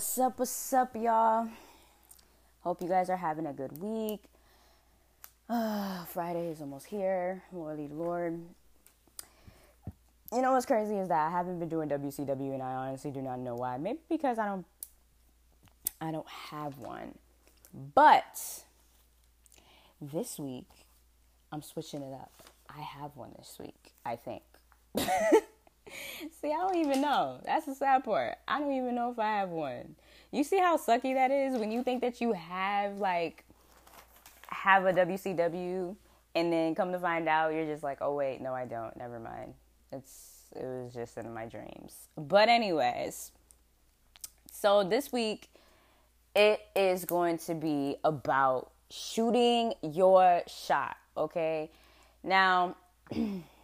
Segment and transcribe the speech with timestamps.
[0.00, 0.38] What's up?
[0.38, 1.46] What's up, y'all?
[2.62, 4.22] Hope you guys are having a good week.
[5.46, 7.42] Uh, Friday is almost here.
[7.52, 8.40] Lordy Lord.
[10.32, 13.20] You know what's crazy is that I haven't been doing WCW and I honestly do
[13.20, 13.76] not know why.
[13.76, 14.64] Maybe because I don't
[16.00, 17.18] I don't have one.
[17.94, 18.62] But
[20.00, 20.70] this week
[21.52, 22.32] I'm switching it up.
[22.74, 24.44] I have one this week, I think.
[26.40, 27.40] see, I don't even know.
[27.44, 28.36] That's the sad part.
[28.46, 29.96] I don't even know if I have one.
[30.32, 33.44] You see how sucky that is when you think that you have like
[34.48, 35.96] have a WCW
[36.34, 38.96] and then come to find out you're just like, "Oh wait, no I don't.
[38.96, 39.54] Never mind."
[39.92, 42.08] It's it was just in my dreams.
[42.16, 43.32] But anyways,
[44.50, 45.50] so this week
[46.34, 51.70] it is going to be about shooting your shot, okay?
[52.22, 52.76] Now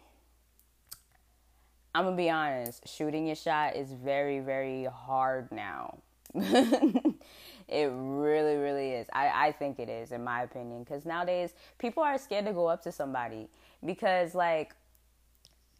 [1.95, 5.97] I'm gonna be honest, shooting your shot is very, very hard now.
[6.35, 9.07] it really, really is.
[9.13, 12.67] I, I think it is, in my opinion, because nowadays people are scared to go
[12.67, 13.47] up to somebody
[13.83, 14.75] because, like,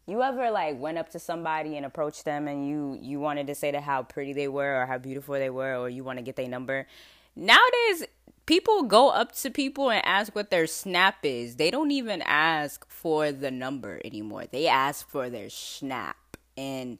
[0.08, 3.56] you ever like went up to somebody and approached them and you you wanted to
[3.56, 6.24] say to how pretty they were or how beautiful they were or you want to
[6.24, 6.88] get their number
[7.36, 8.06] nowadays
[8.48, 11.58] people go up to people and ask what their snap is.
[11.58, 14.46] They don't even ask for the number anymore.
[14.52, 16.18] They ask for their snap.
[16.58, 16.98] And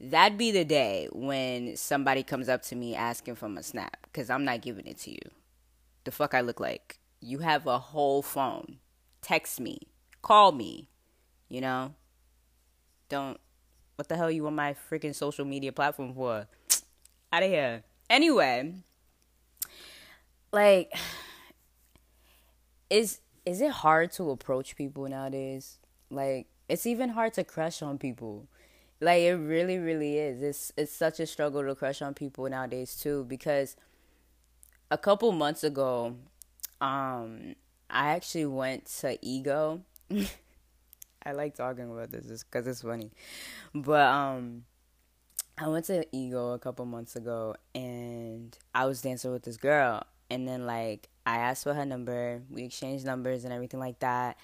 [0.00, 4.28] that'd be the day when somebody comes up to me asking for my snap because
[4.28, 5.30] I'm not giving it to you.
[6.02, 6.98] The fuck I look like.
[7.20, 8.78] You have a whole phone.
[9.22, 9.78] Text me.
[10.22, 10.88] Call me.
[11.48, 11.94] You know?
[13.08, 13.38] Don't.
[13.96, 16.48] What the hell you want my freaking social media platform for?
[17.32, 17.84] Out of here.
[18.10, 18.74] Anyway
[20.54, 20.94] like
[22.88, 25.78] is is it hard to approach people nowadays?
[26.10, 28.46] Like it's even hard to crush on people.
[29.00, 30.42] Like it really really is.
[30.42, 33.76] It's it's such a struggle to crush on people nowadays too because
[34.90, 36.16] a couple months ago
[36.80, 37.56] um
[37.90, 39.82] I actually went to Ego.
[41.26, 43.10] I like talking about this cuz it's funny.
[43.74, 44.64] But um
[45.58, 50.02] I went to Ego a couple months ago and I was dancing with this girl
[50.30, 54.36] and then like I asked for her number, we exchanged numbers and everything like that.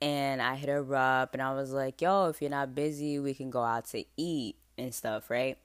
[0.00, 3.34] And I hit her up and I was like, yo, if you're not busy, we
[3.34, 5.56] can go out to eat and stuff, right?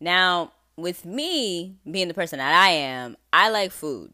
[0.00, 4.12] Now, with me being the person that I am, I like food.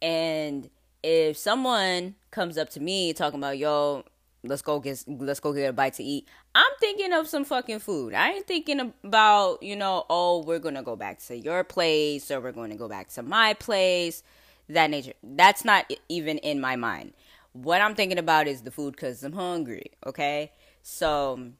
[0.00, 0.70] And
[1.02, 4.04] if someone comes up to me talking about, yo,
[4.44, 6.28] let's go get let's go get a bite to eat.
[6.54, 8.12] I'm thinking of some fucking food.
[8.12, 12.30] I ain't thinking about, you know, oh, we're going to go back to your place
[12.30, 14.22] or we're going to go back to my place.
[14.68, 15.14] That nature.
[15.22, 17.14] That's not even in my mind.
[17.52, 20.52] What I'm thinking about is the food cuz I'm hungry, okay?
[20.82, 21.52] So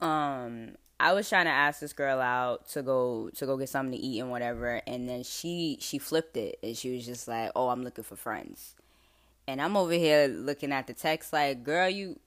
[0.00, 3.92] um I was trying to ask this girl out to go to go get something
[3.92, 7.52] to eat and whatever, and then she she flipped it and she was just like,
[7.54, 8.74] "Oh, I'm looking for friends."
[9.46, 12.18] And I'm over here looking at the text like, girl, you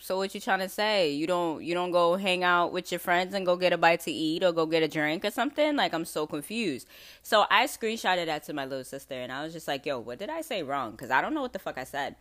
[0.00, 1.12] so what you trying to say?
[1.12, 4.00] You don't you don't go hang out with your friends and go get a bite
[4.00, 5.76] to eat or go get a drink or something?
[5.76, 6.88] Like I'm so confused.
[7.22, 10.18] So I screenshotted that to my little sister and I was just like, "Yo, what
[10.18, 12.16] did I say wrong?" cuz I don't know what the fuck I said.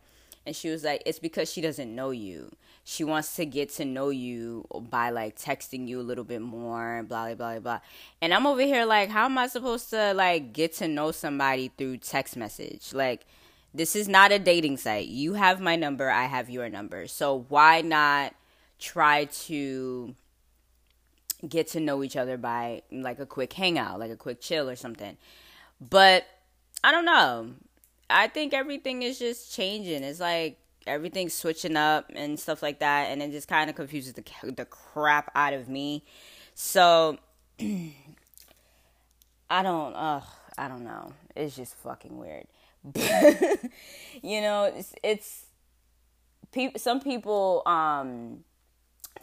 [0.45, 2.51] And she was like, "It's because she doesn't know you.
[2.83, 7.03] She wants to get to know you by like texting you a little bit more,
[7.07, 7.79] blah blah blah blah."
[8.21, 11.71] And I'm over here like, "How am I supposed to like get to know somebody
[11.77, 13.25] through text message?" Like
[13.73, 15.07] this is not a dating site.
[15.07, 17.07] You have my number, I have your number.
[17.07, 18.33] So why not
[18.79, 20.15] try to
[21.47, 24.75] get to know each other by like a quick hangout, like a quick chill or
[24.75, 25.17] something.
[25.79, 26.25] But
[26.83, 27.51] I don't know.
[28.09, 30.03] I think everything is just changing.
[30.03, 34.13] It's like everything's switching up and stuff like that, and it just kind of confuses
[34.13, 34.23] the
[34.55, 36.03] the crap out of me.
[36.53, 37.17] So
[37.59, 37.93] I
[39.63, 39.93] don't.
[39.93, 40.21] Uh,
[40.57, 41.13] I don't know.
[41.35, 42.45] It's just fucking weird.
[44.23, 45.45] you know, it's, it's
[46.51, 48.43] pe- some people um,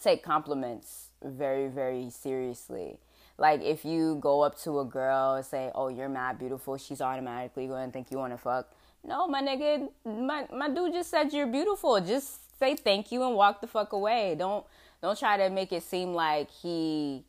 [0.02, 2.98] take compliments very, very seriously.
[3.36, 7.00] Like if you go up to a girl and say, "Oh, you're mad beautiful," she's
[7.00, 8.68] automatically going to think you want to fuck.
[9.04, 12.00] No, my nigga, my my dude just said you're beautiful.
[12.00, 14.34] Just say thank you and walk the fuck away.
[14.36, 14.66] Don't
[15.00, 17.24] don't try to make it seem like he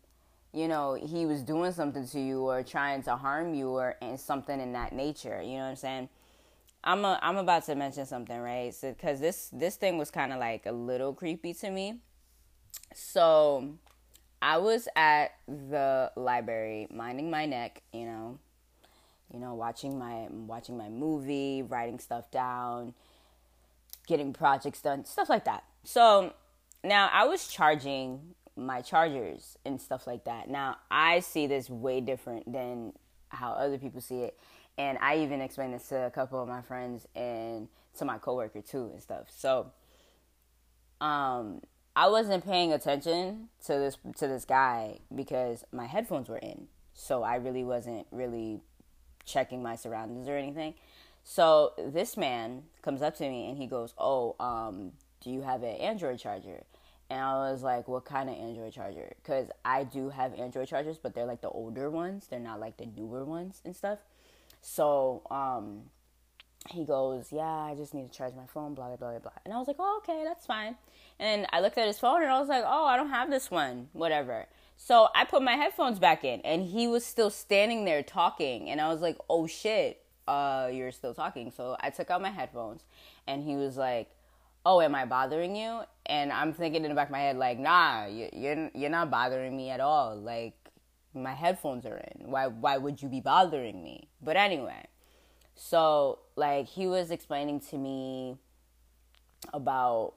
[0.52, 4.60] you know he was doing something to you or trying to harm you or something
[4.60, 6.10] in that nature you know what i'm saying
[6.84, 8.74] I'm a, I'm about to mention something, right?
[8.74, 12.00] So cuz this this thing was kind of like a little creepy to me.
[12.94, 13.76] So,
[14.42, 18.40] I was at the library minding my neck, you know,
[19.34, 22.94] you know, watching my watching my movie, writing stuff down,
[24.08, 25.64] getting projects done, stuff like that.
[25.84, 26.34] So,
[26.84, 30.50] now I was charging my chargers and stuff like that.
[30.50, 32.94] Now, I see this way different than
[33.30, 34.40] how other people see it.
[34.80, 37.68] And I even explained this to a couple of my friends and
[37.98, 39.26] to my coworker too and stuff.
[39.30, 39.74] So,
[41.02, 41.62] um,
[41.98, 46.68] I wasn't paying attention to this to this guy because my headphones were in.
[46.94, 48.62] So I really wasn't really
[49.26, 50.76] checking my surroundings or anything.
[51.26, 55.62] So this man comes up to me and he goes, "Oh, um, do you have
[55.64, 56.64] an Android charger?"
[57.10, 60.98] And I was like, "What kind of Android charger?" Because I do have Android chargers,
[60.98, 62.28] but they're like the older ones.
[62.28, 64.00] They're not like the newer ones and stuff.
[64.62, 65.84] So um,
[66.70, 69.32] he goes, "Yeah, I just need to charge my phone." Blah blah blah blah.
[69.46, 70.76] And I was like, "Oh, okay, that's fine."
[71.20, 73.50] And I looked at his phone and I was like, "Oh, I don't have this
[73.50, 73.90] one.
[73.94, 74.48] Whatever."
[74.78, 78.80] So I put my headphones back in, and he was still standing there talking, and
[78.80, 81.52] I was like, "Oh shit." uh, you're still talking.
[81.52, 82.84] So I took out my headphones
[83.28, 84.10] and he was like,
[84.66, 85.82] oh, am I bothering you?
[86.06, 89.58] And I'm thinking in the back of my head, like, nah, you're, you're not bothering
[89.58, 90.16] me at all.
[90.16, 90.54] Like,
[91.14, 92.30] my headphones are in.
[92.30, 94.10] Why, why would you be bothering me?
[94.22, 94.88] But anyway,
[95.56, 98.38] so like he was explaining to me
[99.54, 100.14] about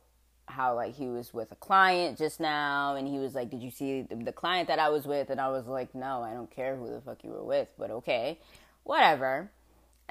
[0.46, 3.70] how like he was with a client just now and he was like did you
[3.70, 6.74] see the, client that i was with and i was like no i don't care
[6.76, 8.38] who the fuck you were with but okay
[8.82, 9.48] whatever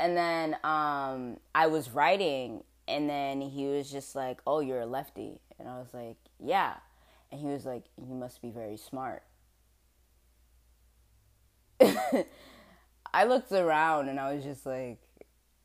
[0.02, 4.86] and then um, I was writing, and then he was just like, "Oh, you're a
[4.86, 6.76] lefty," and I was like, "Yeah,"
[7.32, 9.24] and he was like, "You must be very smart."
[13.14, 15.00] I looked around and I was just like,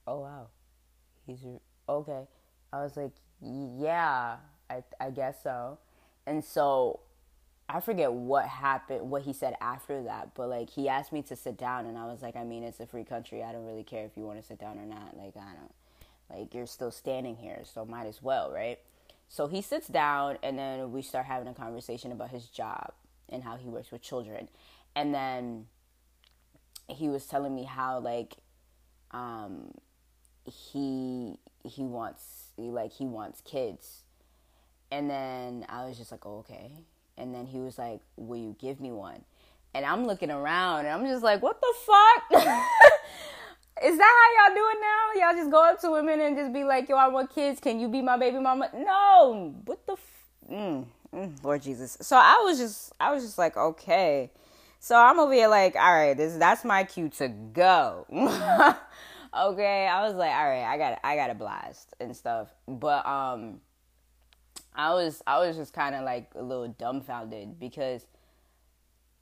[0.07, 0.49] "Oh wow,
[1.27, 1.45] he's
[1.89, 2.23] okay."
[2.73, 4.37] I was like, "Yeah,
[4.71, 5.79] I I guess so,"
[6.27, 7.01] and so
[7.69, 11.37] I forget what happened, what he said after that, but like he asked me to
[11.37, 13.43] sit down, and I was like, I mean, it's a free country.
[13.43, 15.17] I don't really care if you want to sit down or not.
[15.17, 15.75] Like, I don't,
[16.31, 18.79] like, you're still standing here, so might as well, right?
[19.29, 22.93] So he sits down, and then we start having a conversation about his job
[23.29, 24.49] and how he works with children.
[24.95, 25.67] And then
[26.89, 28.37] he was telling me how, like,
[29.11, 29.73] um,
[30.45, 34.05] he he wants like he wants kids
[34.93, 36.71] and then i was just like oh, okay
[37.19, 39.25] and then he was like, Will you give me one?
[39.75, 42.43] And I'm looking around and I'm just like, What the fuck?
[43.85, 45.27] Is that how y'all do it now?
[45.29, 47.61] Y'all just go up to women and just be like, Yo, I want kids.
[47.61, 48.71] Can you be my baby mama?
[48.75, 49.55] No.
[49.65, 50.85] What the f- mm,
[51.15, 51.97] mm, Lord Jesus.
[52.01, 54.31] So I was just, I was just like, okay.
[54.87, 58.07] So I'm over here like, all right, this that's my cue to go.
[58.13, 62.55] okay, I was like, all right, I got, I got a blast and stuff.
[62.69, 63.61] But um,
[64.77, 68.07] I was I was just kind of like a little dumbfounded because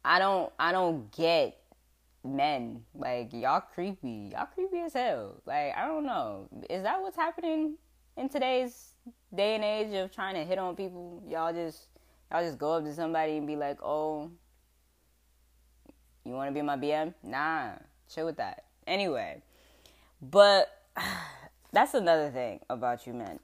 [0.04, 1.58] I don't I don't get
[2.22, 2.82] men.
[2.94, 4.32] Like y'all creepy.
[4.34, 5.40] Y'all creepy as hell.
[5.46, 6.46] Like I don't know.
[6.68, 7.76] Is that what's happening
[8.18, 8.92] in today's
[9.34, 11.22] day and age of trying to hit on people?
[11.26, 11.86] Y'all just
[12.30, 14.30] y'all just go up to somebody and be like oh
[16.24, 17.70] you want to be my BM nah
[18.12, 19.42] chill with that anyway
[20.22, 20.82] but
[21.72, 23.38] that's another thing about you men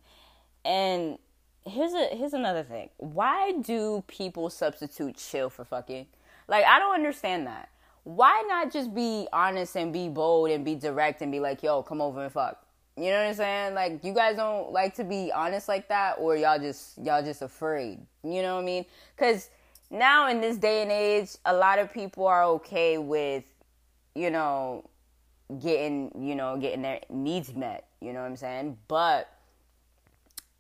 [0.65, 1.19] and
[1.65, 2.91] here's a here's another thing.
[2.99, 6.07] Why do people substitute chill for fucking?
[6.49, 7.69] Like I don't understand that.
[8.05, 11.83] Why not just be honest and be bold and be direct and be like, "Yo,
[11.83, 12.65] come over and fuck."
[12.97, 13.75] You know what I'm saying?
[13.75, 17.43] Like you guys don't like to be honest like that or y'all just y'all just
[17.43, 18.01] afraid.
[18.23, 18.85] You know what I mean?
[19.17, 19.49] Cuz
[19.91, 23.45] now in this day and age, a lot of people are okay with
[24.15, 24.85] you know
[25.59, 28.79] getting, you know, getting their needs met, you know what I'm saying?
[28.89, 29.29] But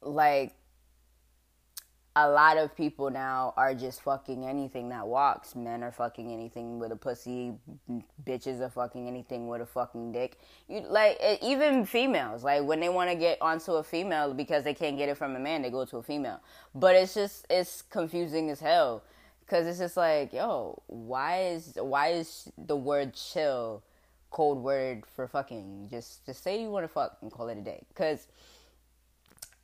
[0.03, 0.55] like
[2.17, 5.55] a lot of people now are just fucking anything that walks.
[5.55, 7.53] Men are fucking anything with a pussy.
[8.25, 10.39] Bitches are fucking anything with a fucking dick.
[10.69, 12.43] You like even females.
[12.43, 15.37] Like when they want to get onto a female because they can't get it from
[15.37, 16.41] a man, they go to a female.
[16.75, 19.03] But it's just it's confusing as hell
[19.50, 23.83] because it's just like, yo, why is why is the word chill
[24.30, 25.88] cold word for fucking?
[25.90, 27.83] Just just say you want to fuck and call it a day.
[27.88, 28.28] Because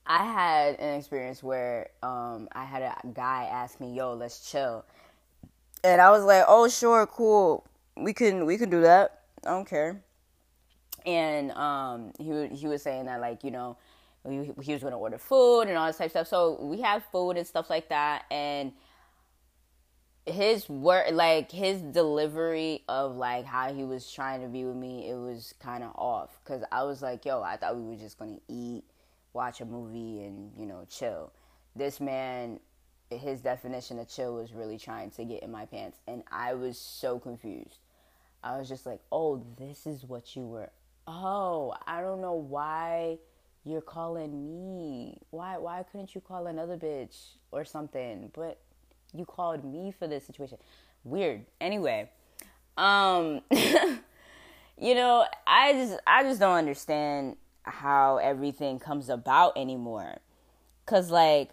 [0.05, 4.85] I had an experience where um, I had a guy ask me, "Yo, let's chill,"
[5.85, 7.65] and I was like, "Oh, sure, cool,
[7.97, 9.23] we can we can do that.
[9.47, 10.03] I don't care."
[11.05, 13.77] And um, he he was saying that like you know
[14.29, 16.27] he, was going to order food and all this type of stuff.
[16.27, 18.73] So we have food and stuff like that, and
[20.27, 25.09] his word like his delivery of like how he was trying to be with me,
[25.09, 28.19] it was kind of off because I was like, "Yo, I thought we were just
[28.19, 28.85] gonna eat."
[29.37, 31.33] watch a movie and you know chill.
[31.77, 32.59] This man,
[33.11, 36.79] his definition of chill was really trying to get in my pants, and I was
[36.79, 37.79] so confused.
[38.43, 40.71] I was just like, "Oh, this is what you were.
[41.07, 43.19] Oh, I don't know why."
[43.65, 45.21] You're calling me.
[45.31, 48.31] Why why couldn't you call another bitch or something?
[48.33, 48.61] But
[49.17, 50.59] you called me for this situation.
[51.05, 51.47] Weird.
[51.61, 52.11] Anyway,
[52.77, 60.19] um, you know, I just I just don't understand how everything comes about anymore.
[60.85, 61.51] Cause like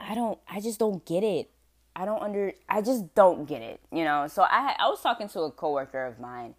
[0.00, 1.50] I don't I just don't get it.
[1.94, 4.26] I don't under I just don't get it, you know.
[4.28, 6.54] So I I was talking to a coworker of mine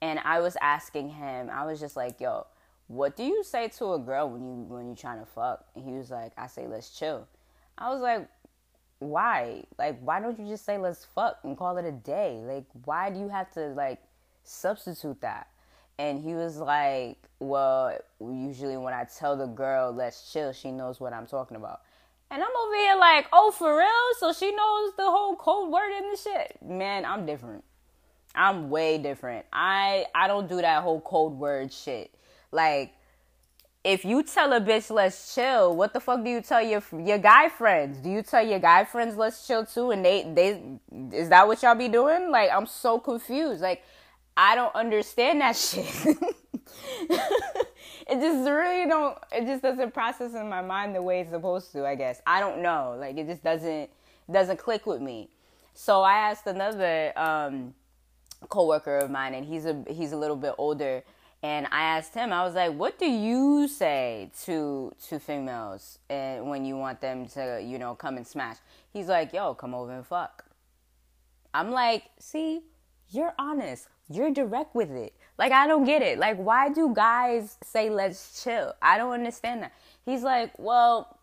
[0.00, 2.46] and I was asking him, I was just like, "Yo,
[2.86, 5.84] what do you say to a girl when you when you trying to fuck?" And
[5.84, 7.26] he was like, "I say let's chill."
[7.78, 8.28] I was like,
[8.98, 9.64] "Why?
[9.78, 12.40] Like why don't you just say let's fuck and call it a day?
[12.42, 14.00] Like why do you have to like
[14.44, 15.48] substitute that?"
[15.98, 21.00] And he was like, "Well, usually when I tell the girl let's chill, she knows
[21.00, 21.80] what I'm talking about."
[22.30, 23.86] And I'm over here like, oh, for real?
[24.18, 26.58] So she knows the whole code word and the shit.
[26.60, 27.62] Man, I'm different.
[28.34, 29.46] I'm way different.
[29.52, 32.12] I I don't do that whole code word shit.
[32.50, 32.92] Like,
[33.86, 37.18] if you tell a bitch let's chill, what the fuck do you tell your your
[37.18, 37.98] guy friends?
[37.98, 39.92] Do you tell your guy friends let's chill too?
[39.92, 42.32] And they they is that what y'all be doing?
[42.32, 43.62] Like, I'm so confused.
[43.62, 43.84] Like,
[44.36, 45.86] I don't understand that shit.
[48.08, 51.70] it just really don't it just doesn't process in my mind the way it's supposed
[51.70, 53.88] to i guess i don't know like it just doesn't
[54.30, 55.28] doesn't click with me
[55.74, 57.72] so i asked another um
[58.48, 61.02] coworker of mine and he's a he's a little bit older
[61.42, 66.48] and i asked him i was like what do you say to to females and
[66.48, 68.56] when you want them to you know come and smash
[68.92, 70.44] he's like yo come over and fuck
[71.52, 72.60] i'm like see
[73.10, 76.18] you're honest you're direct with it like, I don't get it.
[76.18, 78.72] Like, why do guys say, let's chill?
[78.80, 79.72] I don't understand that.
[80.04, 81.18] He's like, well,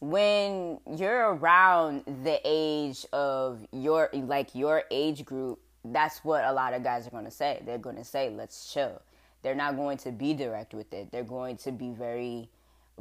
[0.00, 6.74] when you're around the age of your, like, your age group, that's what a lot
[6.74, 7.62] of guys are going to say.
[7.64, 9.00] They're going to say, let's chill.
[9.46, 11.12] They're not going to be direct with it.
[11.12, 12.50] They're going to be very,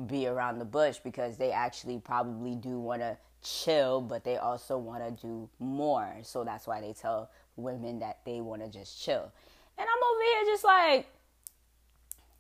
[0.06, 4.78] be around the bush because they actually probably do want to chill, but they also
[4.78, 6.08] want to do more.
[6.22, 9.32] So that's why they tell women that they want to just chill.
[9.75, 11.08] And I'm over here just like,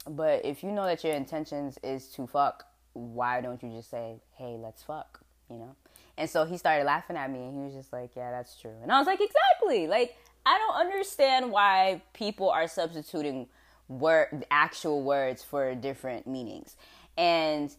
[0.07, 4.21] but if you know that your intentions is to fuck, why don't you just say,
[4.33, 5.19] hey, let's fuck,
[5.49, 5.75] you know?
[6.15, 8.75] And so he started laughing at me and he was just like, yeah, that's true.
[8.83, 9.87] And I was like, exactly.
[9.87, 13.47] Like, I don't understand why people are substituting
[13.87, 16.75] word actual words for different meanings.
[17.17, 17.69] And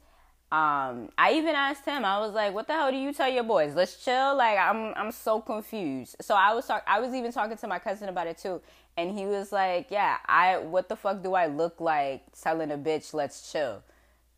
[0.52, 2.04] um, I even asked him.
[2.04, 3.74] I was like, "What the hell do you tell your boys?
[3.74, 6.16] Let's chill." Like, I'm I'm so confused.
[6.20, 8.60] So I was talk- I was even talking to my cousin about it too,
[8.96, 12.78] and he was like, "Yeah, I what the fuck do I look like telling a
[12.78, 13.82] bitch let's chill?"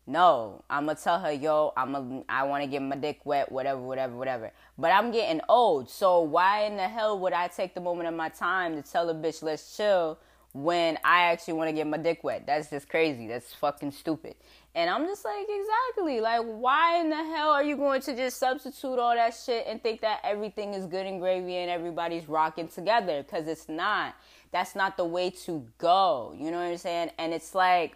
[0.07, 3.51] No, I'm gonna tell her, "Yo, I'm a, I want to get my dick wet,
[3.51, 7.75] whatever, whatever, whatever." But I'm getting old, so why in the hell would I take
[7.75, 10.17] the moment of my time to tell a bitch let's chill
[10.53, 12.45] when I actually want to get my dick wet?
[12.45, 13.27] That's just crazy.
[13.27, 14.35] That's fucking stupid.
[14.75, 16.21] And I'm just like, exactly.
[16.21, 19.81] Like, why in the hell are you going to just substitute all that shit and
[19.81, 23.23] think that everything is good and gravy and everybody's rocking together?
[23.23, 24.15] Because it's not
[24.51, 26.33] that's not the way to go.
[26.37, 27.11] You know what I'm saying?
[27.17, 27.95] And it's like,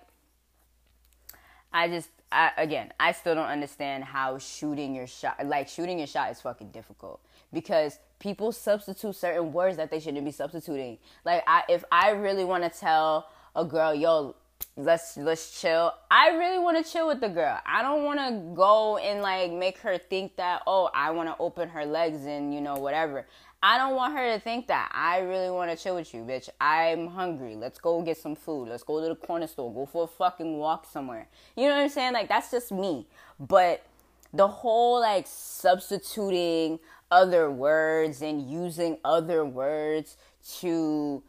[1.71, 6.07] I just, I, again, I still don't understand how shooting your shot, like shooting your
[6.07, 7.19] shot is fucking difficult
[7.53, 10.97] because people substitute certain words that they shouldn't be substituting.
[11.23, 14.35] Like, I, if I really want to tell a girl, yo,
[14.75, 15.93] let's let's chill.
[16.09, 17.59] I really want to chill with the girl.
[17.65, 21.35] I don't want to go and like make her think that oh, I want to
[21.39, 23.25] open her legs and you know whatever.
[23.65, 24.91] I don't want her to think that.
[24.93, 26.49] I really want to chill with you, bitch.
[26.59, 27.55] I'm hungry.
[27.55, 28.67] Let's go get some food.
[28.67, 29.73] Let's go to the corner store.
[29.73, 31.29] Go for a fucking walk somewhere.
[31.55, 32.11] You know what I'm saying?
[32.11, 33.07] Like, that's just me.
[33.39, 33.85] But
[34.33, 36.79] the whole, like, substituting
[37.11, 40.17] other words and using other words
[40.59, 41.23] to,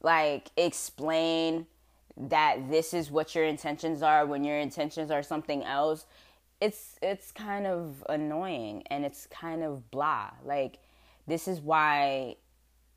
[0.00, 1.66] like, explain
[2.16, 6.06] that this is what your intentions are when your intentions are something else
[6.62, 10.78] it's it's kind of annoying and it's kind of blah like
[11.26, 12.36] this is why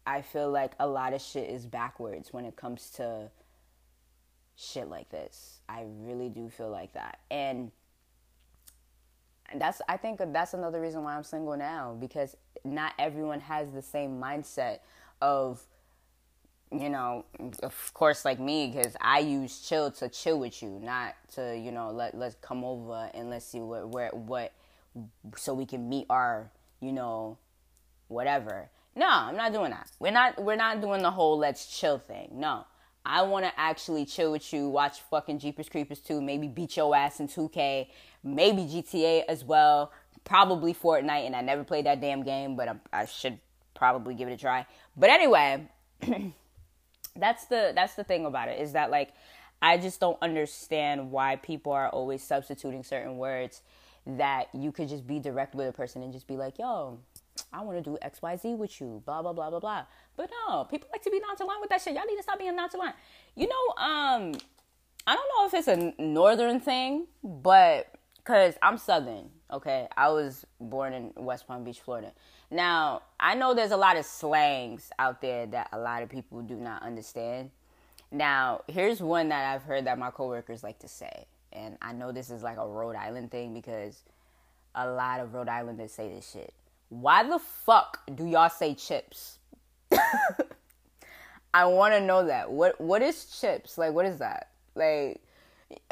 [0.06, 3.30] I feel like a lot of shit is backwards when it comes to
[4.56, 5.60] shit like this.
[5.68, 7.20] I really do feel like that.
[7.30, 7.72] And
[9.56, 13.82] that's I think that's another reason why I'm single now because not everyone has the
[13.82, 14.79] same mindset
[15.22, 15.62] of
[16.72, 17.25] you know,
[17.63, 21.72] of course, like me, because I use chill to chill with you, not to you
[21.72, 24.53] know let let's come over and let's see what where what
[25.36, 27.38] so we can meet our you know
[28.08, 28.70] whatever.
[28.96, 29.89] No, I'm not doing that.
[30.00, 32.29] We're not we're not doing the whole let's chill thing.
[32.34, 32.65] No.
[33.06, 36.96] I want to actually chill with you, watch fucking Jeepers Creepers 2, maybe beat your
[36.96, 37.88] ass in 2K,
[38.24, 39.91] maybe GTA as well,
[40.25, 43.39] probably Fortnite, and I never played that damn game, but I, I should
[43.74, 44.65] probably give it a try.
[44.98, 45.68] But anyway,
[47.15, 49.13] that's the that's the thing about it is that like
[49.62, 53.62] I just don't understand why people are always substituting certain words
[54.06, 57.00] that you could just be direct with a person and just be like, yo,
[57.53, 59.86] I want to do XYZ with you, blah, blah, blah, blah, blah.
[60.15, 61.93] But no, people like to be nonchalant with that shit.
[61.93, 62.96] Y'all need to stop being nonchalant.
[63.36, 64.34] You know, um,
[65.08, 69.88] I don't know if it's a northern thing, but because I'm southern, okay?
[69.98, 72.12] I was born in West Palm Beach, Florida.
[72.51, 76.41] Now, I know there's a lot of slangs out there that a lot of people
[76.41, 77.51] do not understand.
[78.12, 81.25] Now, here's one that I've heard that my coworkers like to say.
[81.51, 84.03] And I know this is like a Rhode Island thing because
[84.75, 86.53] a lot of Rhode Islanders say this shit.
[86.89, 89.38] Why the fuck do y'all say chips?
[91.53, 92.51] I want to know that.
[92.51, 93.77] What what is chips?
[93.77, 94.50] Like what is that?
[94.75, 95.22] Like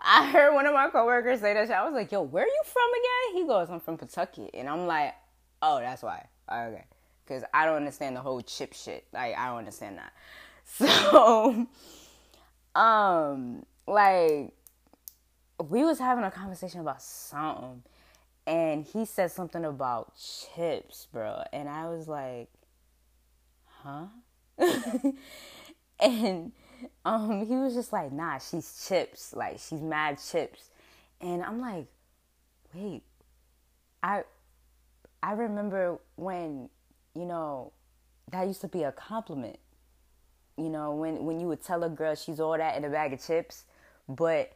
[0.00, 1.76] I heard one of my coworkers say that shit.
[1.76, 4.68] I was like, "Yo, where are you from again?" He goes, "I'm from Kentucky," and
[4.68, 5.14] I'm like,
[5.60, 6.84] "Oh, that's why." Okay,
[7.24, 9.04] because I don't understand the whole chip shit.
[9.12, 10.12] Like I don't understand that.
[10.72, 11.66] So,
[12.76, 14.52] um, like
[15.68, 17.82] we was having a conversation about something,
[18.46, 22.48] and he said something about chips, bro, and I was like,
[23.66, 24.06] "Huh?"
[26.00, 26.52] and
[27.04, 29.34] um, he was just like, nah, she's chips.
[29.34, 30.70] Like, she's mad chips.
[31.20, 31.86] And I'm like,
[32.74, 33.02] wait,
[34.02, 34.22] I,
[35.22, 36.70] I remember when,
[37.14, 37.72] you know,
[38.30, 39.58] that used to be a compliment.
[40.56, 43.12] You know, when, when you would tell a girl she's all that in a bag
[43.12, 43.64] of chips,
[44.08, 44.52] but,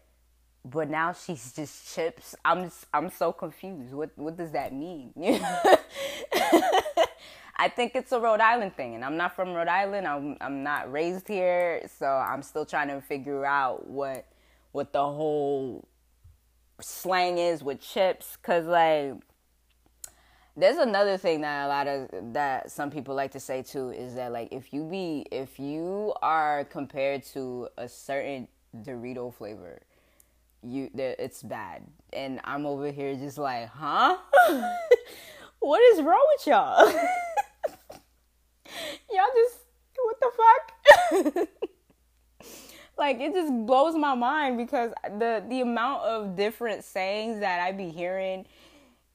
[0.65, 2.35] but now she's just chips.
[2.45, 3.93] I'm, I'm so confused.
[3.93, 5.13] What, what does that mean?
[7.57, 10.07] I think it's a Rhode Island thing, and I'm not from Rhode Island.
[10.07, 14.27] I'm I'm not raised here, so I'm still trying to figure out what
[14.73, 15.87] what the whole
[16.81, 18.37] slang is with chips.
[18.43, 19.15] Cause like,
[20.57, 24.17] there's another thing that a lot of that some people like to say too is
[24.17, 29.81] that like if you be if you are compared to a certain Dorito flavor,
[30.65, 34.17] you it's bad, and I'm over here just like, huh?
[35.61, 36.87] what is wrong with y'all?
[39.11, 39.59] y'all just
[40.03, 41.49] what the fuck?
[42.99, 47.73] like it just blows my mind because the the amount of different sayings that I
[47.73, 48.47] be hearing,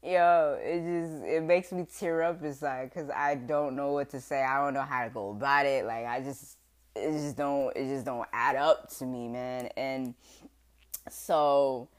[0.03, 4.21] yo, it just it makes me tear up inside because I don't know what to
[4.21, 4.43] say.
[4.43, 5.85] I don't know how to go about it.
[5.85, 6.57] Like I just
[6.95, 9.67] it just don't it just don't add up to me, man.
[9.77, 10.13] And
[11.11, 11.89] so,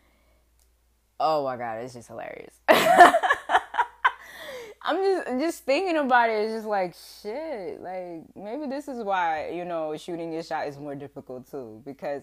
[1.18, 2.54] oh my god, it's just hilarious.
[4.82, 6.44] I'm just just thinking about it.
[6.44, 7.80] It's just like shit.
[7.80, 12.22] Like maybe this is why you know shooting your shot is more difficult too because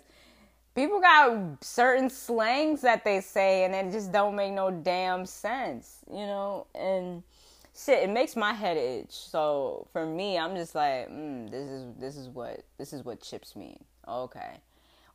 [0.73, 6.00] people got certain slangs that they say and it just don't make no damn sense.
[6.10, 7.21] You know and
[7.76, 9.12] shit it makes my head itch.
[9.12, 13.21] So for me, I'm just like, mm, this is this is what this is what
[13.21, 13.84] chips mean.
[14.08, 14.58] Okay,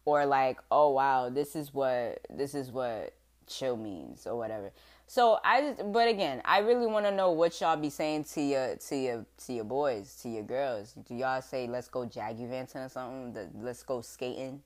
[0.05, 3.15] or like, oh wow, this is what this is what
[3.47, 4.73] chill means or whatever.
[5.07, 8.41] So I just, but again, I really want to know what y'all be saying to
[8.41, 10.95] your to your to your boys, to your girls.
[11.07, 13.33] Do y'all say let's go jaggy vanting or something?
[13.33, 14.63] The, let's go skating,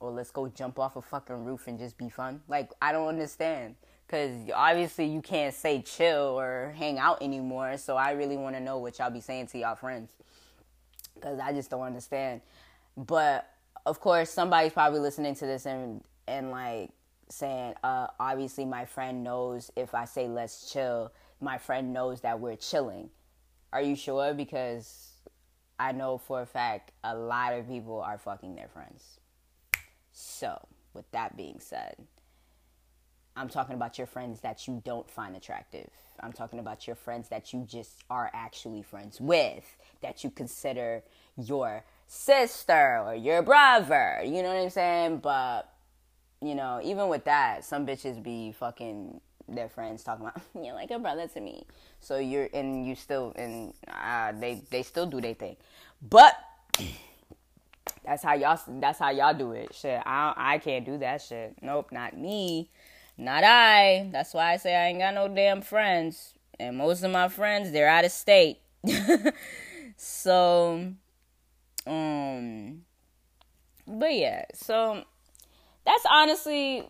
[0.00, 2.42] or let's go jump off a fucking roof and just be fun?
[2.48, 7.78] Like I don't understand because obviously you can't say chill or hang out anymore.
[7.78, 10.12] So I really want to know what y'all be saying to y'all friends
[11.14, 12.42] because I just don't understand.
[12.96, 13.50] But
[13.86, 16.90] of course, somebody's probably listening to this and and like
[17.28, 22.40] saying, uh, obviously, my friend knows if I say let's chill, my friend knows that
[22.40, 23.10] we're chilling.
[23.72, 24.34] Are you sure?
[24.34, 25.12] Because
[25.78, 29.20] I know for a fact a lot of people are fucking their friends.
[30.12, 30.58] So,
[30.92, 31.96] with that being said,
[33.36, 35.90] I'm talking about your friends that you don't find attractive.
[36.20, 41.02] I'm talking about your friends that you just are actually friends with, that you consider
[41.36, 44.20] your sister or your brother.
[44.24, 45.18] You know what I'm saying?
[45.18, 45.72] But
[46.40, 50.90] you know, even with that, some bitches be fucking their friends talking about you're like
[50.90, 51.66] a brother to me.
[52.00, 55.56] So you're and you still and uh, they they still do their thing,
[56.02, 56.34] but
[58.04, 59.74] that's how y'all that's how y'all do it.
[59.74, 61.56] Shit, I I can't do that shit.
[61.62, 62.68] Nope, not me,
[63.16, 64.08] not I.
[64.12, 67.70] That's why I say I ain't got no damn friends, and most of my friends
[67.70, 68.58] they're out of state.
[69.96, 70.92] so,
[71.86, 72.82] um,
[73.86, 75.04] but yeah, so
[75.84, 76.88] that's honestly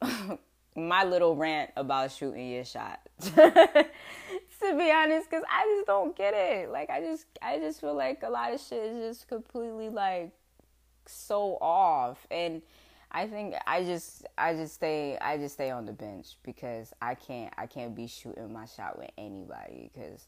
[0.76, 3.00] my little rant about shooting your shot.
[3.20, 6.70] to be honest, because I just don't get it.
[6.70, 10.32] Like I just I just feel like a lot of shit is just completely like
[11.06, 12.62] so off and
[13.10, 17.14] I think I just I just stay I just stay on the bench because I
[17.14, 20.26] can't I can't be shooting my shot with anybody because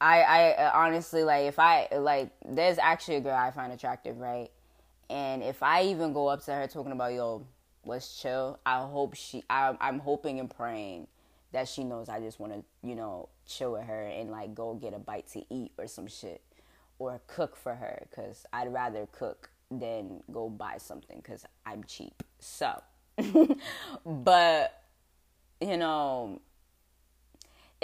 [0.00, 4.18] I I uh, honestly like if I like there's actually a girl I find attractive
[4.18, 4.50] right
[5.10, 7.46] and if I even go up to her talking about, yo,
[7.84, 8.58] let's chill.
[8.64, 9.42] I hope she.
[9.50, 11.08] I, I'm hoping and praying
[11.52, 14.74] that she knows I just want to, you know, chill with her and like go
[14.74, 16.42] get a bite to eat or some shit,
[16.98, 22.22] or cook for her because I'd rather cook than go buy something because I'm cheap.
[22.40, 22.82] So,
[24.06, 24.82] but
[25.60, 26.40] you know,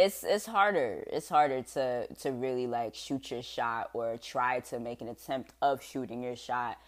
[0.01, 1.05] it's it's harder.
[1.13, 5.53] It's harder to to really like shoot your shot or try to make an attempt
[5.61, 6.79] of shooting your shot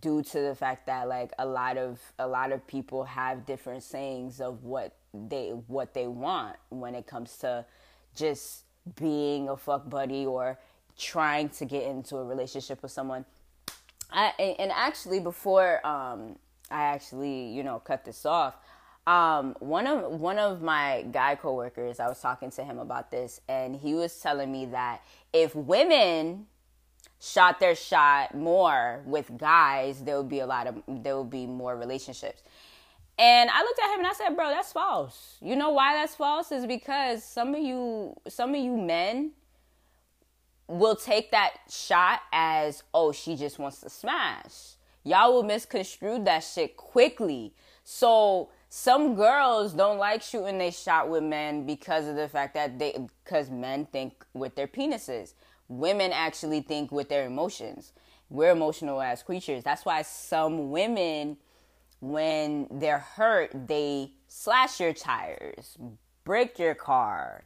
[0.00, 3.82] due to the fact that like a lot of a lot of people have different
[3.82, 7.64] sayings of what they what they want when it comes to
[8.14, 8.64] just
[8.96, 10.58] being a fuck buddy or
[10.98, 13.24] trying to get into a relationship with someone.
[14.10, 14.26] I
[14.58, 16.36] and actually before um
[16.70, 18.56] I actually, you know, cut this off,
[19.06, 23.40] um, one of one of my guy coworkers, I was talking to him about this,
[23.48, 26.46] and he was telling me that if women
[27.20, 31.46] shot their shot more with guys, there would be a lot of there would be
[31.46, 32.42] more relationships.
[33.18, 35.36] And I looked at him and I said, "Bro, that's false.
[35.40, 36.50] You know why that's false?
[36.50, 39.32] Is because some of you some of you men
[40.66, 46.40] will take that shot as, "Oh, she just wants to smash." Y'all will misconstrue that
[46.40, 47.54] shit quickly.
[47.84, 52.76] So some girls don't like shooting they shot with men because of the fact that
[52.76, 55.34] they because men think with their penises.
[55.68, 57.92] Women actually think with their emotions.
[58.30, 59.62] We're emotional as creatures.
[59.62, 61.36] That's why some women
[62.00, 65.78] when they're hurt they slash your tires
[66.24, 67.44] break your car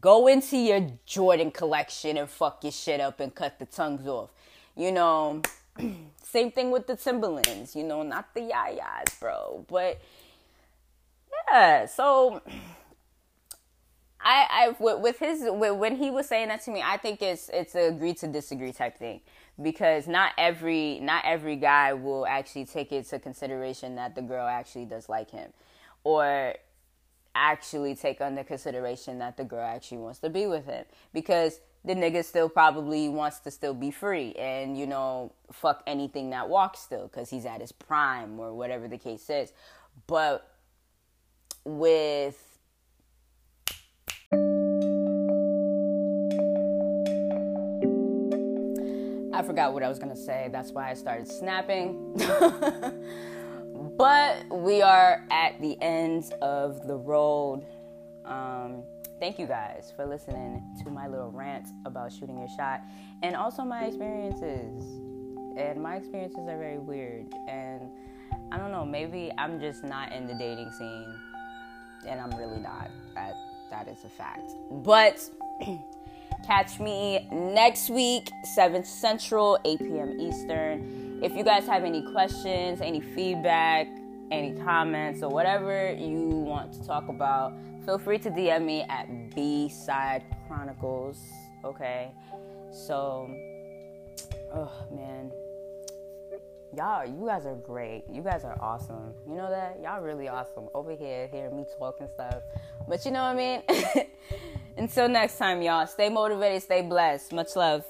[0.00, 4.30] go into your jordan collection and fuck your shit up and cut the tongues off.
[4.74, 5.42] You know
[6.22, 10.00] same thing with the timberlands you know not the yayas bro but
[11.50, 12.42] yeah, so
[14.24, 17.74] I, I with his when he was saying that to me, I think it's it's
[17.74, 19.20] a agree to disagree type thing.
[19.60, 24.46] Because not every not every guy will actually take it to consideration that the girl
[24.46, 25.52] actually does like him,
[26.04, 26.54] or
[27.34, 30.84] actually take under consideration that the girl actually wants to be with him.
[31.12, 36.30] Because the nigga still probably wants to still be free and you know fuck anything
[36.30, 39.52] that walks still because he's at his prime or whatever the case is.
[40.06, 40.48] But
[41.64, 42.38] with
[49.34, 50.48] I forgot what I was gonna say.
[50.52, 52.14] That's why I started snapping.
[53.96, 57.64] but we are at the end of the road.
[58.24, 58.84] Um,
[59.18, 62.82] thank you guys for listening to my little rant about shooting your shot
[63.22, 64.84] and also my experiences.
[65.56, 67.26] And my experiences are very weird.
[67.48, 67.90] And
[68.52, 71.14] I don't know, maybe I'm just not in the dating scene
[72.08, 72.90] and I'm really not.
[73.14, 73.34] That
[73.70, 74.52] that is a fact.
[74.70, 75.28] But
[76.46, 80.20] catch me next week, 7 Central, 8 p.m.
[80.20, 81.20] Eastern.
[81.22, 83.86] If you guys have any questions, any feedback,
[84.30, 89.34] any comments, or whatever you want to talk about, feel free to DM me at
[89.34, 91.18] B Side Chronicles.
[91.64, 92.12] Okay.
[92.72, 93.30] So,
[94.54, 95.30] oh man
[96.76, 98.04] y'all, you guys are great.
[98.10, 99.14] You guys are awesome.
[99.28, 99.78] You know that?
[99.82, 100.68] Y'all really awesome.
[100.74, 102.42] Over here, hearing me talk and stuff.
[102.88, 103.62] But you know what I mean?
[104.76, 107.32] Until next time, y'all, stay motivated, stay blessed.
[107.32, 107.84] Much love.